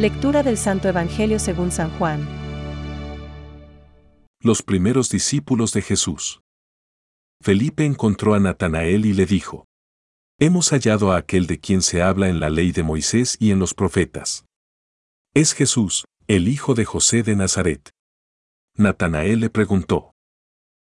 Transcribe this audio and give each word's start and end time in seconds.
Lectura 0.00 0.42
del 0.42 0.56
Santo 0.56 0.88
Evangelio 0.88 1.38
según 1.38 1.70
San 1.70 1.90
Juan. 1.98 2.26
Los 4.42 4.62
primeros 4.62 5.10
discípulos 5.10 5.74
de 5.74 5.82
Jesús. 5.82 6.40
Felipe 7.42 7.84
encontró 7.84 8.32
a 8.32 8.40
Natanael 8.40 9.04
y 9.04 9.12
le 9.12 9.26
dijo, 9.26 9.66
Hemos 10.38 10.70
hallado 10.70 11.12
a 11.12 11.18
aquel 11.18 11.46
de 11.46 11.60
quien 11.60 11.82
se 11.82 12.00
habla 12.00 12.30
en 12.30 12.40
la 12.40 12.48
ley 12.48 12.72
de 12.72 12.82
Moisés 12.82 13.36
y 13.38 13.50
en 13.50 13.58
los 13.58 13.74
profetas. 13.74 14.46
Es 15.34 15.52
Jesús, 15.52 16.06
el 16.28 16.48
hijo 16.48 16.72
de 16.72 16.86
José 16.86 17.22
de 17.22 17.36
Nazaret. 17.36 17.90
Natanael 18.78 19.40
le 19.40 19.50
preguntó, 19.50 20.14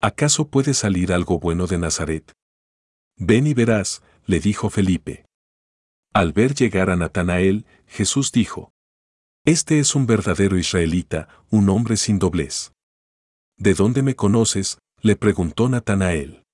¿acaso 0.00 0.48
puede 0.48 0.74
salir 0.74 1.12
algo 1.12 1.38
bueno 1.38 1.68
de 1.68 1.78
Nazaret? 1.78 2.32
Ven 3.16 3.46
y 3.46 3.54
verás, 3.54 4.02
le 4.26 4.40
dijo 4.40 4.70
Felipe. 4.70 5.24
Al 6.12 6.32
ver 6.32 6.56
llegar 6.56 6.90
a 6.90 6.96
Natanael, 6.96 7.64
Jesús 7.86 8.32
dijo, 8.32 8.73
Este 9.46 9.78
es 9.78 9.94
un 9.94 10.06
verdadero 10.06 10.56
israelita, 10.56 11.28
un 11.50 11.68
hombre 11.68 11.98
sin 11.98 12.18
doblez. 12.18 12.72
¿De 13.58 13.74
dónde 13.74 14.02
me 14.02 14.16
conoces? 14.16 14.78
le 15.02 15.16
preguntó 15.16 15.68
Natanael. 15.68 16.44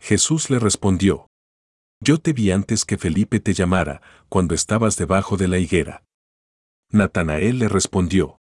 Jesús 0.00 0.48
le 0.48 0.58
respondió, 0.58 1.28
Yo 2.00 2.18
te 2.18 2.32
vi 2.32 2.52
antes 2.52 2.86
que 2.86 2.96
Felipe 2.96 3.38
te 3.38 3.52
llamara, 3.52 4.00
cuando 4.30 4.54
estabas 4.54 4.96
debajo 4.96 5.36
de 5.36 5.48
la 5.48 5.58
higuera. 5.58 6.04
Natanael 6.90 7.58
le 7.58 7.68
respondió, 7.68 8.38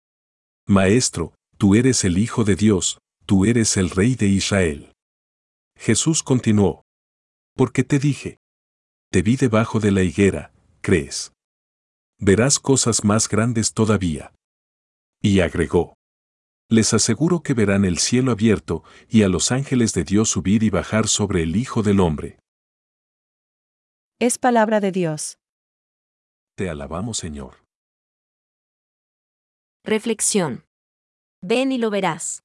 Maestro, 0.67 1.33
tú 1.58 1.75
eres 1.75 2.03
el 2.03 2.17
Hijo 2.17 2.44
de 2.44 2.58
Dios, 2.58 2.99
tú 3.25 3.45
eres 3.45 3.77
el 3.77 3.89
Rey 3.89 4.16
de 4.16 4.27
Israel. 4.27 4.92
Jesús 5.77 6.23
continuó, 6.23 6.83
Porque 7.55 7.86
te 7.86 7.99
dije, 7.99 8.39
te 9.11 9.22
vi 9.22 9.38
debajo 9.38 9.80
de 9.80 9.92
la 9.92 10.03
higuera, 10.03 10.52
crees. 10.81 11.31
Verás 12.23 12.59
cosas 12.59 13.03
más 13.03 13.27
grandes 13.27 13.73
todavía. 13.73 14.31
Y 15.23 15.39
agregó, 15.39 15.95
les 16.69 16.94
aseguro 16.94 17.41
que 17.41 17.55
verán 17.55 17.83
el 17.83 17.97
cielo 17.97 18.31
abierto 18.31 18.83
y 19.09 19.23
a 19.23 19.27
los 19.27 19.52
ángeles 19.52 19.94
de 19.95 20.03
Dios 20.03 20.30
subir 20.30 20.61
y 20.61 20.69
bajar 20.69 21.08
sobre 21.08 21.42
el 21.42 21.55
Hijo 21.55 21.81
del 21.81 21.99
Hombre. 21.99 22.38
Es 24.19 24.38
palabra 24.38 24.80
de 24.80 24.92
Dios. 24.92 25.39
Te 26.55 26.69
alabamos, 26.69 27.17
Señor. 27.17 27.66
Reflexión. 29.83 30.64
Ven 31.42 31.72
y 31.72 31.80
lo 31.80 31.89
verás. 31.89 32.44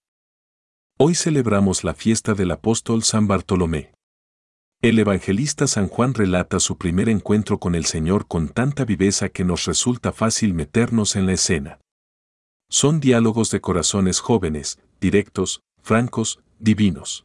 Hoy 0.99 1.15
celebramos 1.15 1.85
la 1.85 1.93
fiesta 1.93 2.33
del 2.33 2.51
apóstol 2.51 3.03
San 3.03 3.29
Bartolomé. 3.29 3.96
El 4.87 5.01
evangelista 5.01 5.67
San 5.67 5.89
Juan 5.89 6.15
relata 6.15 6.61
su 6.61 6.79
primer 6.79 7.09
encuentro 7.09 7.59
con 7.59 7.75
el 7.75 7.87
Señor 7.87 8.29
con 8.29 8.49
tanta 8.49 8.85
viveza 8.85 9.29
que 9.31 9.45
nos 9.45 9.65
resulta 9.65 10.13
fácil 10.13 10.55
meternos 10.55 11.17
en 11.17 11.27
la 11.27 11.33
escena. 11.33 11.81
Son 12.71 13.01
diálogos 13.01 13.51
de 13.51 13.61
corazones 13.61 14.21
jóvenes, 14.21 14.79
directos, 15.01 15.61
francos, 15.83 16.39
divinos. 16.61 17.25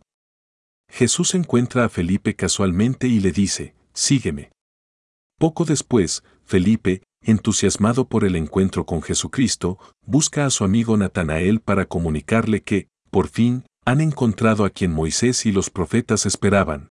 Jesús 0.89 1.35
encuentra 1.35 1.85
a 1.85 1.89
Felipe 1.89 2.35
casualmente 2.35 3.07
y 3.07 3.19
le 3.19 3.31
dice, 3.31 3.75
sígueme. 3.93 4.49
Poco 5.37 5.63
después, 5.63 6.23
Felipe, 6.43 7.03
entusiasmado 7.23 8.07
por 8.07 8.23
el 8.25 8.37
encuentro 8.37 8.87
con 8.87 9.03
Jesucristo, 9.03 9.77
busca 10.03 10.47
a 10.47 10.49
su 10.49 10.63
amigo 10.63 10.97
Natanael 10.97 11.59
para 11.59 11.85
comunicarle 11.85 12.63
que, 12.63 12.87
por 13.11 13.27
fin, 13.27 13.65
han 13.85 14.01
encontrado 14.01 14.65
a 14.65 14.71
quien 14.71 14.91
Moisés 14.91 15.45
y 15.45 15.51
los 15.51 15.69
profetas 15.69 16.25
esperaban. 16.25 16.89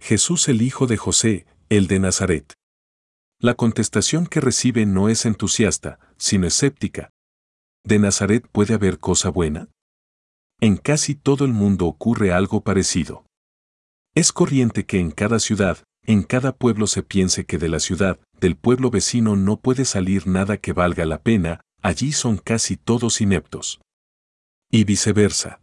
Jesús 0.00 0.48
el 0.48 0.62
hijo 0.62 0.86
de 0.86 0.96
José, 0.96 1.46
el 1.68 1.86
de 1.86 1.98
Nazaret. 1.98 2.52
La 3.40 3.54
contestación 3.54 4.26
que 4.26 4.40
recibe 4.40 4.86
no 4.86 5.08
es 5.08 5.26
entusiasta, 5.26 5.98
sino 6.16 6.46
escéptica, 6.46 7.10
¿De 7.86 8.00
Nazaret 8.00 8.44
puede 8.50 8.74
haber 8.74 8.98
cosa 8.98 9.28
buena? 9.28 9.68
En 10.60 10.76
casi 10.76 11.14
todo 11.14 11.44
el 11.44 11.52
mundo 11.52 11.86
ocurre 11.86 12.32
algo 12.32 12.62
parecido. 12.62 13.24
Es 14.12 14.32
corriente 14.32 14.86
que 14.86 14.98
en 14.98 15.12
cada 15.12 15.38
ciudad, 15.38 15.84
en 16.04 16.24
cada 16.24 16.56
pueblo 16.56 16.88
se 16.88 17.04
piense 17.04 17.46
que 17.46 17.58
de 17.58 17.68
la 17.68 17.78
ciudad, 17.78 18.18
del 18.40 18.56
pueblo 18.56 18.90
vecino 18.90 19.36
no 19.36 19.60
puede 19.60 19.84
salir 19.84 20.26
nada 20.26 20.56
que 20.56 20.72
valga 20.72 21.06
la 21.06 21.22
pena, 21.22 21.60
allí 21.80 22.10
son 22.10 22.38
casi 22.38 22.76
todos 22.76 23.20
ineptos. 23.20 23.80
Y 24.68 24.82
viceversa. 24.82 25.60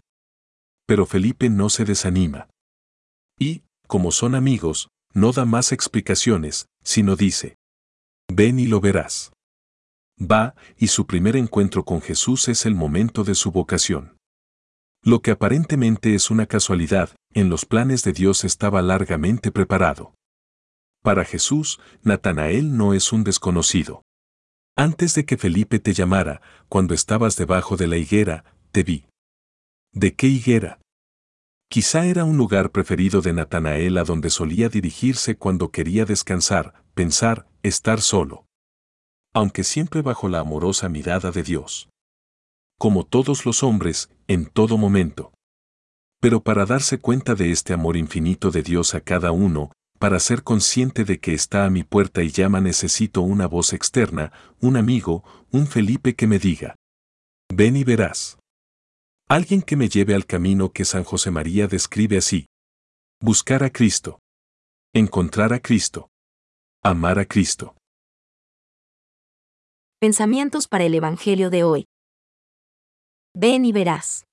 Pero 0.87 1.05
Felipe 1.05 1.49
no 1.49 1.69
se 1.69 1.83
desanima. 1.83 2.47
Como 3.87 4.11
son 4.11 4.35
amigos, 4.35 4.87
no 5.13 5.31
da 5.31 5.45
más 5.45 5.71
explicaciones, 5.71 6.67
sino 6.83 7.15
dice, 7.15 7.55
ven 8.31 8.59
y 8.59 8.65
lo 8.65 8.81
verás. 8.81 9.31
Va, 10.19 10.55
y 10.77 10.87
su 10.87 11.05
primer 11.05 11.35
encuentro 11.35 11.85
con 11.85 12.01
Jesús 12.01 12.47
es 12.47 12.65
el 12.65 12.75
momento 12.75 13.23
de 13.23 13.35
su 13.35 13.51
vocación. 13.51 14.17
Lo 15.03 15.21
que 15.21 15.31
aparentemente 15.31 16.15
es 16.15 16.31
una 16.31 16.45
casualidad, 16.45 17.15
en 17.33 17.49
los 17.49 17.65
planes 17.65 18.03
de 18.03 18.13
Dios 18.13 18.43
estaba 18.43 18.81
largamente 18.81 19.51
preparado. 19.51 20.13
Para 21.01 21.25
Jesús, 21.25 21.79
Natanael 22.03 22.77
no 22.77 22.93
es 22.93 23.11
un 23.11 23.23
desconocido. 23.23 24.03
Antes 24.77 25.13
de 25.13 25.25
que 25.25 25.37
Felipe 25.37 25.79
te 25.79 25.93
llamara, 25.93 26.41
cuando 26.69 26.93
estabas 26.93 27.35
debajo 27.35 27.75
de 27.75 27.87
la 27.87 27.97
higuera, 27.97 28.45
te 28.71 28.83
vi. 28.83 29.05
¿De 29.91 30.15
qué 30.15 30.27
higuera? 30.27 30.79
Quizá 31.69 32.05
era 32.05 32.23
un 32.23 32.37
lugar 32.37 32.71
preferido 32.71 33.21
de 33.21 33.33
Natanael 33.33 33.97
a 33.97 34.03
donde 34.03 34.29
solía 34.29 34.69
dirigirse 34.69 35.35
cuando 35.35 35.71
quería 35.71 36.05
descansar, 36.05 36.83
pensar, 36.93 37.47
estar 37.63 38.01
solo 38.01 38.45
aunque 39.33 39.63
siempre 39.63 40.01
bajo 40.01 40.29
la 40.29 40.39
amorosa 40.39 40.87
mirada 40.89 41.31
de 41.31 41.43
Dios. 41.43 41.89
Como 42.79 43.03
todos 43.05 43.45
los 43.45 43.63
hombres, 43.63 44.09
en 44.27 44.45
todo 44.45 44.77
momento. 44.77 45.33
Pero 46.21 46.41
para 46.41 46.65
darse 46.65 46.99
cuenta 46.99 47.35
de 47.35 47.51
este 47.51 47.73
amor 47.73 47.97
infinito 47.97 48.51
de 48.51 48.61
Dios 48.61 48.93
a 48.93 49.01
cada 49.01 49.31
uno, 49.31 49.71
para 49.99 50.19
ser 50.19 50.43
consciente 50.43 51.03
de 51.03 51.19
que 51.19 51.33
está 51.33 51.65
a 51.65 51.69
mi 51.69 51.83
puerta 51.83 52.23
y 52.23 52.29
llama 52.29 52.61
necesito 52.61 53.21
una 53.21 53.47
voz 53.47 53.73
externa, 53.73 54.31
un 54.59 54.77
amigo, 54.77 55.23
un 55.51 55.67
Felipe 55.67 56.15
que 56.15 56.27
me 56.27 56.39
diga. 56.39 56.75
Ven 57.53 57.75
y 57.75 57.83
verás. 57.83 58.37
Alguien 59.33 59.63
que 59.63 59.75
me 59.75 59.89
lleve 59.89 60.13
al 60.13 60.27
camino 60.27 60.71
que 60.71 60.85
San 60.85 61.03
José 61.03 61.31
María 61.31 61.65
describe 61.65 62.19
así. 62.19 62.45
Buscar 63.19 63.63
a 63.63 63.71
Cristo. 63.71 64.19
Encontrar 64.93 65.53
a 65.53 65.59
Cristo. 65.59 66.11
Amar 66.83 67.17
a 67.17 67.25
Cristo. 67.25 67.75
Pensamientos 69.99 70.67
para 70.67 70.83
el 70.83 70.93
Evangelio 70.93 71.49
de 71.49 71.63
hoy. 71.63 71.87
Ven 73.33 73.65
y 73.65 73.71
verás. 73.71 74.27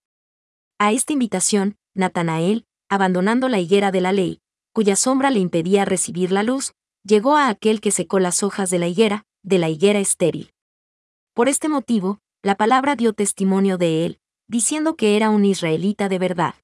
A 0.79 0.93
esta 0.93 1.15
invitación, 1.15 1.79
Natanael, 1.95 2.67
abandonando 2.91 3.49
la 3.49 3.59
higuera 3.59 3.93
de 3.93 4.03
la 4.03 4.13
ley, 4.13 4.41
cuya 4.75 4.97
sombra 4.97 5.31
le 5.31 5.39
impedía 5.39 5.87
recibir 5.87 6.31
la 6.31 6.43
luz, 6.43 6.75
llegó 7.05 7.37
a 7.37 7.49
aquel 7.49 7.81
que 7.81 7.91
secó 7.91 8.19
las 8.19 8.43
hojas 8.43 8.69
de 8.69 8.79
la 8.79 8.87
higuera, 8.87 9.25
de 9.43 9.57
la 9.57 9.71
higuera 9.71 9.99
estéril. 9.99 10.53
Por 11.33 11.49
este 11.49 11.71
motivo, 11.71 12.19
la 12.43 12.59
palabra 12.59 12.97
dio 12.97 13.15
testimonio 13.15 13.79
de 13.79 14.05
él, 14.05 14.20
diciendo 14.51 14.97
que 14.97 15.17
era 15.17 15.31
un 15.31 15.45
israelita 15.45 16.09
de 16.09 16.19
verdad. 16.19 16.57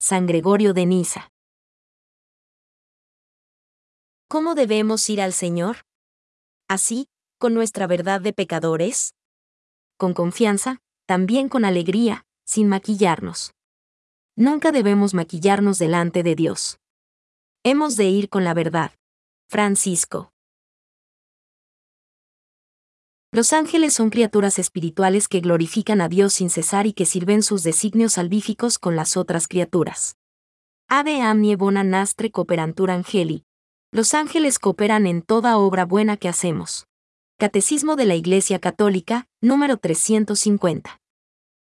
San 0.00 0.26
Gregorio 0.26 0.72
de 0.72 0.86
Niza. 0.86 1.30
¿Cómo 4.26 4.54
debemos 4.54 5.08
ir 5.10 5.20
al 5.20 5.34
Señor? 5.34 5.84
Así, 6.66 7.08
con 7.38 7.52
nuestra 7.52 7.86
verdad 7.86 8.22
de 8.22 8.32
pecadores? 8.32 9.14
Con 9.98 10.14
confianza, 10.14 10.78
también 11.04 11.50
con 11.50 11.66
alegría, 11.66 12.24
sin 12.46 12.68
maquillarnos. 12.68 13.52
Nunca 14.34 14.72
debemos 14.72 15.12
maquillarnos 15.12 15.78
delante 15.78 16.22
de 16.22 16.36
Dios. 16.36 16.78
Hemos 17.64 17.96
de 17.96 18.06
ir 18.06 18.30
con 18.30 18.44
la 18.44 18.54
verdad. 18.54 18.92
Francisco. 19.50 20.32
Los 23.36 23.52
ángeles 23.52 23.92
son 23.92 24.08
criaturas 24.08 24.58
espirituales 24.58 25.28
que 25.28 25.40
glorifican 25.40 26.00
a 26.00 26.08
Dios 26.08 26.32
sin 26.32 26.48
cesar 26.48 26.86
y 26.86 26.94
que 26.94 27.04
sirven 27.04 27.42
sus 27.42 27.62
designios 27.62 28.14
salvíficos 28.14 28.78
con 28.78 28.96
las 28.96 29.18
otras 29.18 29.46
criaturas. 29.46 30.16
Ade 30.88 31.20
amnie 31.20 31.54
bona 31.54 31.84
nastre 31.84 32.30
cooperantur 32.30 32.90
angeli. 32.90 33.44
Los 33.92 34.14
ángeles 34.14 34.58
cooperan 34.58 35.06
en 35.06 35.20
toda 35.20 35.58
obra 35.58 35.84
buena 35.84 36.16
que 36.16 36.30
hacemos. 36.30 36.86
Catecismo 37.36 37.94
de 37.94 38.06
la 38.06 38.14
Iglesia 38.14 38.58
Católica, 38.58 39.28
número 39.42 39.76
350. 39.76 40.98